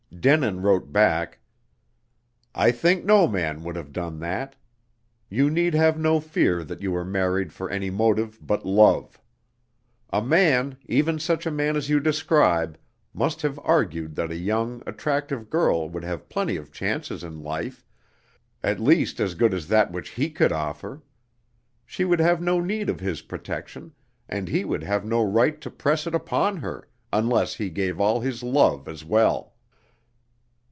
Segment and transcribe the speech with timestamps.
[0.21, 1.39] Denin wrote back,
[2.53, 4.55] "I think no man would have done that.
[5.29, 9.19] You need have no fear that you were married for any motive but love.
[10.11, 12.77] A man even such a man as you describe
[13.15, 17.83] must have argued that a young, attractive girl would have plenty of chances in life,
[18.61, 21.01] at least as good as that which he could offer.
[21.83, 23.93] She would have no need of his protection,
[24.29, 28.19] and he would have no right to press it upon her, unless he gave all
[28.19, 29.47] his love as well."